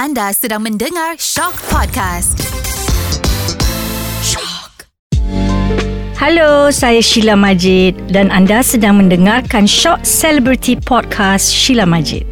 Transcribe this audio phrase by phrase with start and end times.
[0.00, 2.40] Anda sedang mendengar Shock Podcast.
[4.24, 4.88] Shock.
[6.16, 12.24] Halo, saya Sheila Majid dan anda sedang mendengarkan Shock Celebrity Podcast Sheila Majid.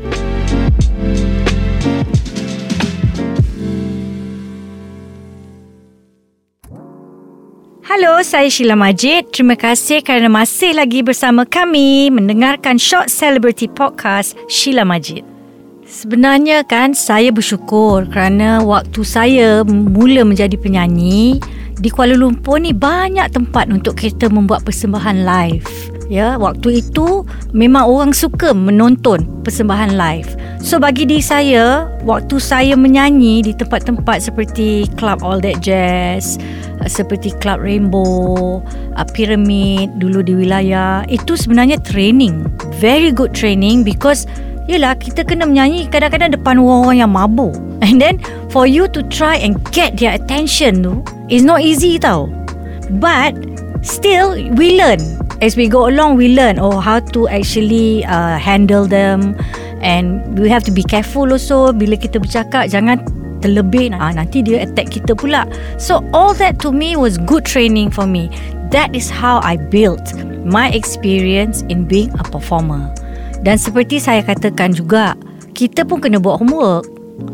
[7.84, 9.28] Halo, saya Sheila Majid.
[9.28, 15.36] Terima kasih kerana masih lagi bersama kami mendengarkan Short Celebrity Podcast Sheila Majid.
[15.88, 21.40] Sebenarnya kan saya bersyukur kerana waktu saya mula menjadi penyanyi
[21.80, 25.64] di Kuala Lumpur ni banyak tempat untuk kita membuat persembahan live.
[26.12, 27.24] Ya, waktu itu
[27.56, 30.28] memang orang suka menonton persembahan live.
[30.60, 36.36] So bagi diri saya, waktu saya menyanyi di tempat-tempat seperti Club All That Jazz,
[36.84, 38.60] seperti Club Rainbow,
[39.16, 42.44] Pyramid dulu di wilayah, itu sebenarnya training.
[42.76, 44.28] Very good training because
[44.68, 47.56] Yelah kita kena menyanyi kadang-kadang depan orang-orang yang mabuk.
[47.80, 48.20] And then
[48.52, 51.00] for you to try and get their attention tu
[51.32, 52.28] Is not easy tau.
[53.00, 53.32] But
[53.80, 55.00] still we learn.
[55.40, 59.40] As we go along we learn Oh how to actually uh, handle them.
[59.80, 63.00] And we have to be careful also Bila kita bercakap jangan
[63.38, 65.48] terlebih ah, Nanti dia attack kita pula.
[65.80, 68.28] So all that to me was good training for me.
[68.68, 70.12] That is how I built
[70.44, 72.92] my experience in being a performer
[73.46, 75.14] dan seperti saya katakan juga,
[75.54, 76.86] kita pun kena buat homework.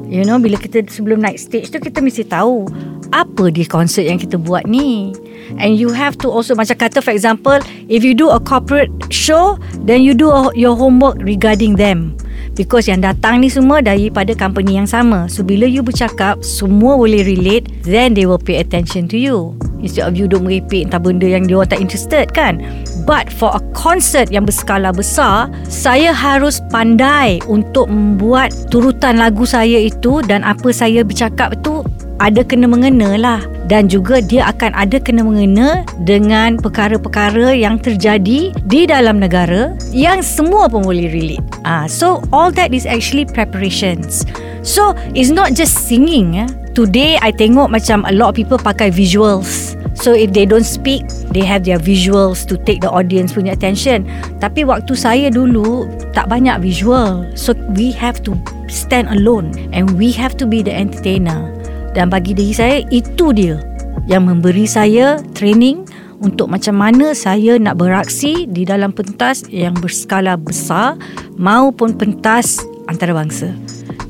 [0.08, 2.64] You know, bila kita sebelum naik stage tu, kita mesti tahu
[3.12, 5.12] apa di konsert yang kita buat ni.
[5.60, 7.60] And you have to also, macam kata for example,
[7.92, 12.16] if you do a corporate show, then you do a, your homework regarding them.
[12.56, 15.28] Because yang datang ni semua daripada company yang sama.
[15.28, 19.52] So bila you bercakap, semua boleh relate, then they will pay attention to you.
[19.84, 22.64] Instead of you duk merepek entah benda yang dia orang tak interested kan.
[23.04, 29.76] But for a concert yang berskala besar, saya harus pandai untuk membuat turutan lagu saya
[29.76, 31.84] itu dan apa saya bercakap itu
[32.22, 38.54] ada kena mengena lah dan juga dia akan ada kena mengena dengan perkara-perkara yang terjadi
[38.54, 41.44] di dalam negara yang semua pun boleh relate.
[41.68, 44.24] Ah, so all that is actually preparations.
[44.64, 46.40] So it's not just singing.
[46.40, 46.48] Eh.
[46.72, 49.73] Today I tengok macam a lot of people pakai visuals.
[49.94, 54.04] So if they don't speak, they have their visuals to take the audience punya attention.
[54.42, 57.24] Tapi waktu saya dulu tak banyak visual.
[57.38, 58.34] So we have to
[58.66, 61.46] stand alone and we have to be the entertainer.
[61.94, 63.62] Dan bagi diri saya itu dia
[64.10, 65.86] yang memberi saya training
[66.20, 70.98] untuk macam mana saya nak beraksi di dalam pentas yang berskala besar
[71.38, 73.52] maupun pentas antarabangsa.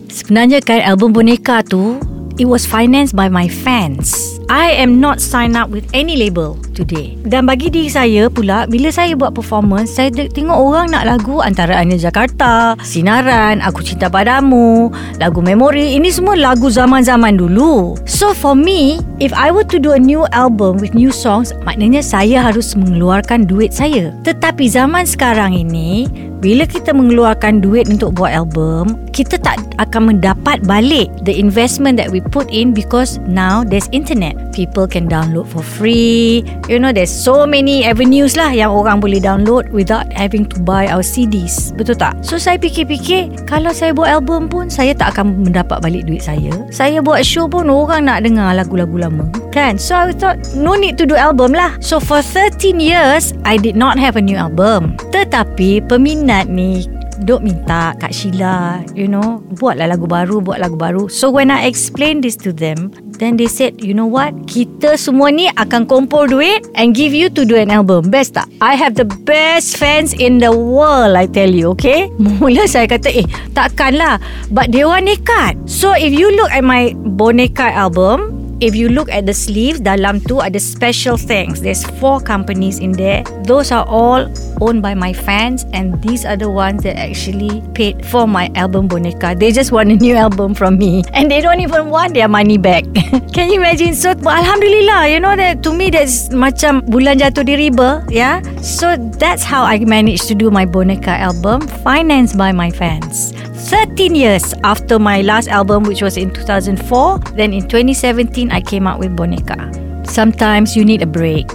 [0.09, 1.99] Sebenarnya kan album boneka tu
[2.39, 4.34] it was financed by my fans.
[4.49, 7.17] I am not signed up with any label today.
[7.25, 11.81] Dan bagi diri saya pula, bila saya buat performance, saya tengok orang nak lagu antara
[11.81, 15.97] Anya Jakarta, Sinaran, Aku Cinta Padamu, lagu Memori.
[15.97, 17.97] Ini semua lagu zaman-zaman dulu.
[18.05, 22.05] So for me, if I were to do a new album with new songs, maknanya
[22.05, 24.13] saya harus mengeluarkan duit saya.
[24.27, 26.05] Tetapi zaman sekarang ini,
[26.45, 32.13] bila kita mengeluarkan duit untuk buat album, kita tak akan mendapat balik the investment that
[32.13, 34.37] we put in because now there's internet.
[34.53, 36.45] People can download for free.
[36.69, 40.85] You know, there's so many avenues lah yang orang boleh download without having to buy
[40.85, 41.73] our CDs.
[41.81, 42.13] Betul tak?
[42.21, 46.53] So, saya fikir-fikir, kalau saya buat album pun, saya tak akan mendapat balik duit saya.
[46.69, 49.25] Saya buat show pun, orang nak dengar lagu-lagu lama.
[49.55, 49.79] Kan?
[49.79, 51.79] So, I thought, no need to do album lah.
[51.79, 54.99] So, for 13 years, I did not have a new album.
[55.15, 56.91] Tetapi, peminat minat ni
[57.23, 61.71] Duk minta Kak Sheila You know Buatlah lagu baru Buat lagu baru So when I
[61.71, 62.91] explain this to them
[63.23, 67.31] Then they said You know what Kita semua ni Akan kumpul duit And give you
[67.31, 71.31] to do an album Best tak I have the best fans In the world I
[71.31, 72.11] tell you Okay
[72.43, 74.19] Mula saya kata Eh takkan lah
[74.51, 79.13] But dia orang nekat So if you look at my Boneka album if you look
[79.13, 81.61] at the sleeves dalam tu ada special things.
[81.61, 83.21] There's four companies in there.
[83.45, 84.25] Those are all
[84.65, 88.89] owned by my fans and these are the ones that actually paid for my album
[88.89, 89.37] boneka.
[89.37, 91.05] They just want a new album from me.
[91.13, 92.89] And they don't even want their money back.
[93.37, 93.93] Can you imagine?
[93.93, 98.97] So alhamdulillah you know that to me that's macam bulan jatuh di riba yeah so
[99.21, 104.55] that's how I managed to do my boneka album financed by my fans 13 years
[104.65, 109.17] after my last album which was in 2004 then in 2017 I came out with
[109.17, 109.73] Boneka.
[110.07, 111.49] Sometimes you need a break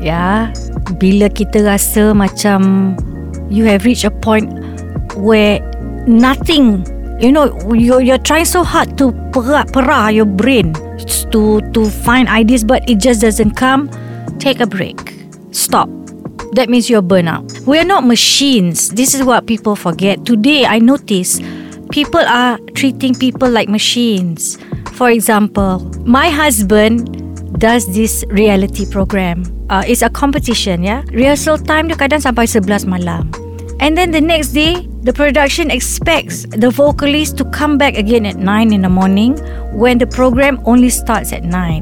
[0.00, 0.52] yeah?
[0.98, 2.94] bila kita rasa macam
[3.50, 4.50] you have reached a point
[5.18, 5.58] where
[6.06, 6.86] nothing
[7.20, 10.72] you know you're, you're trying so hard to perah, perah your brain
[11.30, 13.90] to to find ideas but it just doesn't come.
[14.38, 14.98] Take a break.
[15.52, 15.99] Stop
[16.52, 17.46] that means you're burnt out.
[17.66, 18.90] We are not machines.
[18.90, 20.24] This is what people forget.
[20.26, 21.40] Today, I notice
[21.90, 24.58] people are treating people like machines.
[24.92, 27.20] For example, my husband
[27.58, 29.44] does this reality program.
[29.68, 31.02] Uh, it's a competition, yeah.
[31.12, 33.30] Rehearsal time dia kadang sampai 11 malam.
[33.80, 38.36] And then the next day, the production expects the vocalist to come back again at
[38.36, 39.40] 9 in the morning
[39.72, 41.80] when the program only starts at 9.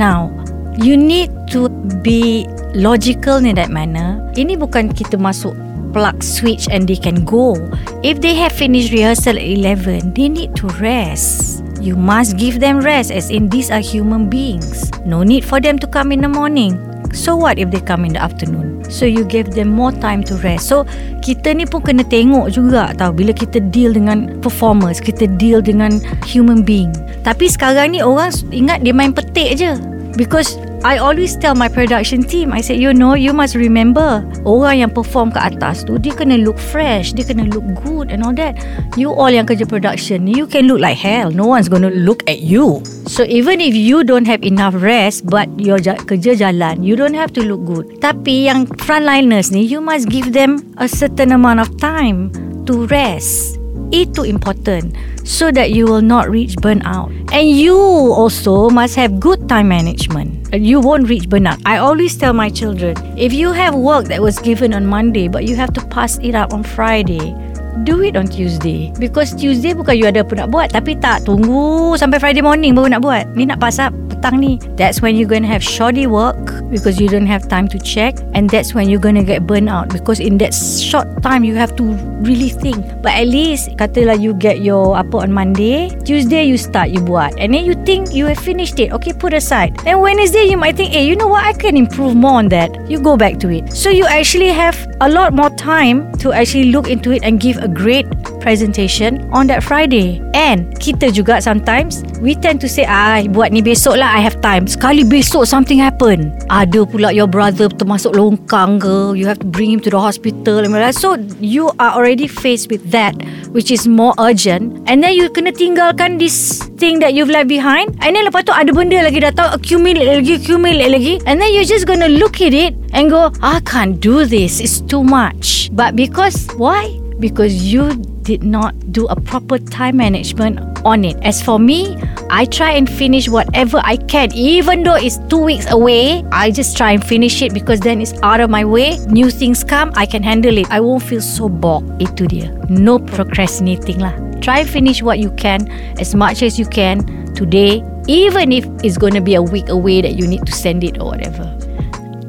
[0.00, 0.32] Now,
[0.76, 1.68] you need to
[2.04, 2.44] be
[2.76, 4.20] logical in that manner.
[4.36, 5.56] Ini bukan kita masuk
[5.96, 7.56] plug switch and they can go.
[8.04, 11.64] If they have finished rehearsal at 11, they need to rest.
[11.80, 14.92] You must give them rest as in these are human beings.
[15.08, 16.76] No need for them to come in the morning.
[17.16, 18.84] So what if they come in the afternoon?
[18.92, 20.68] So you give them more time to rest.
[20.68, 20.84] So
[21.24, 25.96] kita ni pun kena tengok juga tau bila kita deal dengan performers, kita deal dengan
[26.28, 26.92] human being.
[27.24, 29.80] Tapi sekarang ni orang ingat dia main petik je.
[30.16, 34.86] Because I always tell my production team, I say, you know, you must remember, orang
[34.86, 38.36] yang perform ke atas tu, dia kena look fresh, dia kena look good and all
[38.36, 38.60] that.
[38.94, 41.32] You all yang kerja production, you can look like hell.
[41.32, 42.80] No one's to look at you.
[43.10, 47.34] So even if you don't have enough rest, but your kerja jalan, you don't have
[47.34, 47.98] to look good.
[47.98, 52.30] Tapi yang frontliners ni, you must give them a certain amount of time
[52.64, 53.58] to rest.
[53.94, 57.10] Itu important so that you will not reach burnout.
[57.30, 57.76] And you
[58.14, 60.50] also must have good time management.
[60.54, 61.58] You won't reach burnout.
[61.66, 65.46] I always tell my children if you have work that was given on Monday but
[65.46, 67.34] you have to pass it up on Friday,
[67.82, 68.94] do it on Tuesday.
[68.98, 72.94] Because Tuesday bukan you ada apa nak buat tapi tak tunggu sampai Friday morning baru
[72.94, 73.24] nak buat.
[73.34, 74.56] Ni nak pass up petang ni.
[74.80, 78.16] That's when you're going to have shoddy work because you don't have time to check
[78.32, 81.54] and that's when you're going to get burnt out because in that short time you
[81.54, 81.84] have to
[82.24, 82.80] really think.
[83.04, 87.36] But at least katalah you get your apa on Monday, Tuesday you start you buat
[87.36, 88.90] and then you think you have finished it.
[88.96, 89.76] Okay, put aside.
[89.84, 91.44] Then Wednesday you might think, "Hey, you know what?
[91.44, 93.68] I can improve more on that." You go back to it.
[93.70, 97.60] So you actually have a lot more time to actually look into it and give
[97.60, 98.08] a great
[98.46, 100.22] presentation on that Friday.
[100.38, 104.38] And kita juga sometimes we tend to say, "Ah, buat ni besok lah I have
[104.38, 106.30] time." Sekali besok something happen.
[106.46, 110.62] Ada pula your brother termasuk longkang ke, you have to bring him to the hospital
[110.94, 113.16] So you are already faced with that
[113.50, 117.96] which is more urgent and then you kena tinggalkan this thing that you've left behind
[118.04, 121.66] and then lepas tu ada benda lagi datang accumulate lagi accumulate lagi and then you're
[121.66, 125.96] just gonna look at it and go I can't do this it's too much but
[125.96, 131.14] because why because you did not do a proper time management on it.
[131.22, 131.94] As for me,
[132.28, 136.26] I try and finish whatever I can, even though it's two weeks away.
[136.34, 138.98] I just try and finish it because then it's out of my way.
[139.06, 140.66] New things come, I can handle it.
[140.74, 142.02] I won't feel so bogged.
[142.02, 142.50] Itu dia.
[142.66, 144.12] No procrastinating lah.
[144.42, 145.70] Try and finish what you can
[146.02, 147.06] as much as you can
[147.38, 150.82] today, even if it's going to be a week away that you need to send
[150.82, 151.46] it or whatever.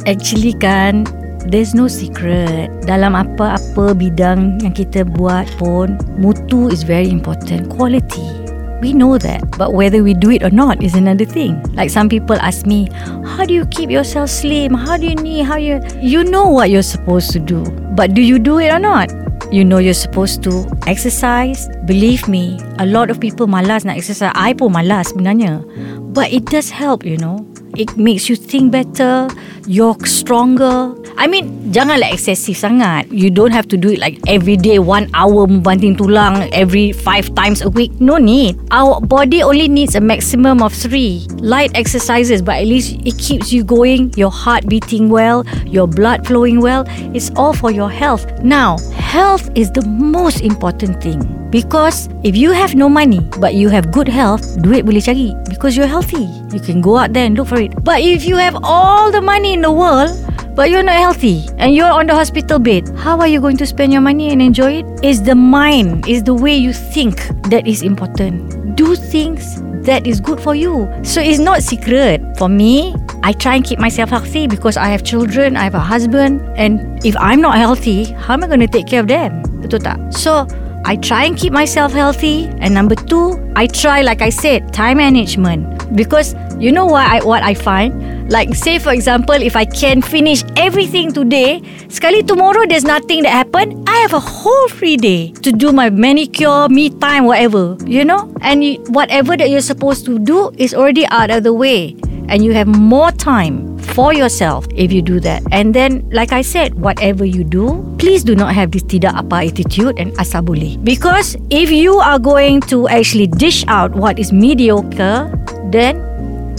[0.05, 1.09] Actually kan,
[1.49, 2.69] there's no secret.
[2.83, 7.67] Dalam apa-apa bidang yang kita buat pun, mutu is very important.
[7.71, 8.47] Quality.
[8.77, 11.57] We know that, but whether we do it or not is another thing.
[11.73, 12.85] Like some people ask me,
[13.25, 14.77] how do you keep yourself slim?
[14.77, 15.49] How do you need?
[15.49, 15.81] How you?
[15.97, 17.65] You know what you're supposed to do,
[17.97, 19.09] but do you do it or not?
[19.49, 21.65] You know you're supposed to exercise.
[21.89, 24.29] Believe me, a lot of people malas nak exercise.
[24.37, 25.65] I pun malas sebenarnya.
[26.13, 27.49] But it does help, you know.
[27.77, 29.29] It makes you think better.
[29.69, 30.97] You're stronger.
[31.17, 33.09] I mean, janganlah excessive sangat.
[33.13, 37.33] You don't have to do it like every day, one hour membanting tulang every five
[37.37, 37.93] times a week.
[38.01, 38.57] No need.
[38.71, 43.53] Our body only needs a maximum of three light exercises, but at least it keeps
[43.53, 46.85] you going, your heart beating well, your blood flowing well.
[47.13, 48.25] It's all for your health.
[48.41, 51.46] Now, health is the most important thing.
[51.49, 55.75] Because if you have no money but you have good health, duit boleh cari because
[55.77, 56.27] you're healthy.
[56.51, 57.71] You can go out there and look for it.
[57.83, 60.11] But if you have all the money in the world
[60.57, 63.65] but you're not healthy and you're on the hospital bed, how are you going to
[63.65, 64.85] spend your money and enjoy it?
[65.03, 67.21] It's the mind, it's the way you think
[67.53, 68.75] that is important.
[68.75, 70.89] Do things that is good for you.
[71.03, 72.21] So it's not secret.
[72.37, 75.79] For me, I try and keep myself healthy because I have children, I have a
[75.79, 79.41] husband, and if I'm not healthy, how am I going to take care of them?
[79.63, 79.97] Betul tak?
[80.09, 80.45] So,
[80.85, 82.45] I try and keep myself healthy.
[82.59, 85.95] And number two, I try, like I said, time management.
[85.95, 88.31] Because you know what I, what I find?
[88.31, 93.31] Like say for example, if I can finish everything today, sekali tomorrow there's nothing that
[93.31, 97.77] happen, I have a whole free day to do my manicure, me time, whatever.
[97.85, 98.33] You know?
[98.41, 101.95] And whatever that you're supposed to do is already out of the way.
[102.27, 105.41] And you have more time for yourself if you do that.
[105.49, 109.49] And then, like I said, whatever you do, please do not have this tidak apa
[109.49, 110.77] attitude and asabuli.
[110.85, 115.33] Because if you are going to actually dish out what is mediocre,
[115.73, 115.97] then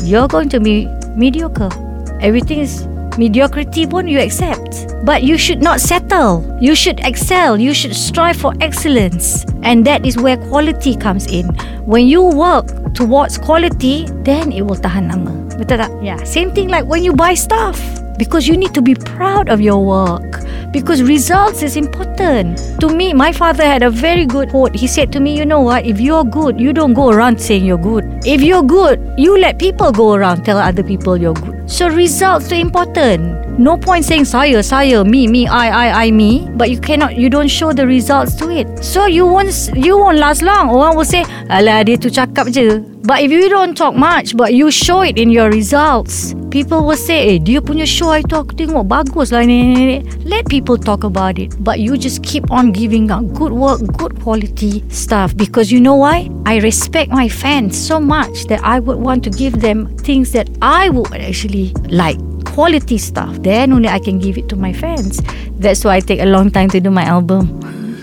[0.02, 1.70] you're going to be mediocre.
[2.18, 4.86] Everything is Mediocrity pun you accept.
[5.02, 6.46] But you should not settle.
[6.62, 7.58] You should excel.
[7.58, 9.44] You should strive for excellence.
[9.66, 11.50] And that is where quality comes in.
[11.82, 15.34] When you work towards quality, then it will tahan lama.
[15.58, 15.90] Betul tak?
[15.98, 16.22] Yeah.
[16.22, 17.82] Same thing like when you buy stuff.
[18.22, 20.46] Because you need to be proud of your work.
[20.70, 22.62] Because results is important.
[22.78, 24.78] To me, my father had a very good quote.
[24.78, 25.86] He said to me, you know what?
[25.86, 28.06] If you're good, you don't go around saying you're good.
[28.22, 31.57] If you're good, you let people go around tell other people you're good.
[31.68, 33.60] So results are important.
[33.60, 36.48] No point saying saya, saya, me, me, I, I, I, me.
[36.56, 38.66] But you cannot, you don't show the results to it.
[38.82, 40.72] So you won't, you won't last long.
[40.72, 42.80] Orang will say, alah dia tu cakap je.
[43.08, 47.00] But if you don't talk much, but you show it in your results, people will
[47.00, 49.98] say, eh dia punya show itu aku tengok bagus lah ni, ni, ni.
[50.28, 51.56] Let people talk about it.
[51.64, 55.32] But you just keep on giving out good work, good quality stuff.
[55.32, 56.28] Because you know why?
[56.44, 60.52] I respect my fans so much that I would want to give them things that
[60.60, 62.20] I would actually like
[62.52, 63.40] quality stuff.
[63.40, 65.24] Then only I can give it to my fans.
[65.56, 67.56] That's why I take a long time to do my album.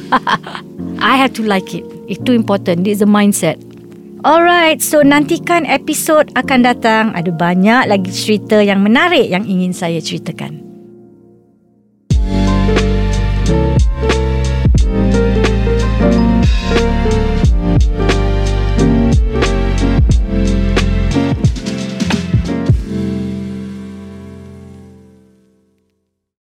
[0.98, 1.86] I have to like it.
[2.10, 2.90] It's too important.
[2.90, 3.75] It's a mindset.
[4.25, 7.13] Alright, so nantikan episod akan datang.
[7.13, 10.65] Ada banyak lagi cerita yang menarik yang ingin saya ceritakan.